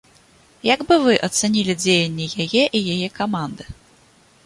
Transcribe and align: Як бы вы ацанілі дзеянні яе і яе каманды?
Як 0.73 0.79
бы 0.91 0.95
вы 1.03 1.13
ацанілі 1.27 1.77
дзеянні 1.83 2.25
яе 2.47 2.63
і 2.77 2.85
яе 2.97 3.15
каманды? 3.23 3.63